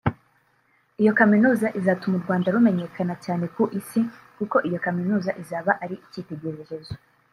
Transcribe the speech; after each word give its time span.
Iyo 1.01 1.11
kaminuza 1.19 1.67
izatuma 1.79 2.15
u 2.17 2.23
Rwanda 2.25 2.53
rumenyekana 2.55 3.13
cyane 3.25 3.43
ku 3.55 3.63
Isi 3.79 4.01
kuko 4.37 4.55
iyo 4.67 4.77
kaminuza 4.85 5.31
izaba 5.43 5.71
ari 5.83 5.95
icyitegererezo 6.05 6.93